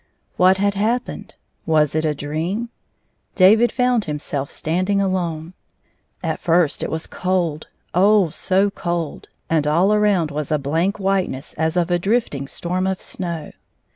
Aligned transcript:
«What 0.35 0.57
had 0.57 0.73
happened? 0.73 1.35
Was 1.67 1.93
it 1.93 2.05
a 2.05 2.15
dream 2.15 2.57
1 2.59 2.69
David 3.35 3.71
found 3.71 4.05
himself 4.05 4.49
standing 4.49 4.99
alone. 4.99 5.53
At 6.23 6.39
first 6.39 6.81
it 6.81 6.89
was 6.89 7.05
cold— 7.05 7.67
oh, 7.93 8.31
so 8.31 8.71
cold— 8.71 9.29
and 9.47 9.67
all 9.67 9.93
around 9.93 10.31
was 10.31 10.51
a 10.51 10.57
blank 10.57 10.99
whiteness 10.99 11.53
as 11.53 11.77
of 11.77 11.91
a 11.91 11.99
drifting 11.99 12.47
storm 12.47 12.87
of 12.87 12.99
snow. 12.99 13.51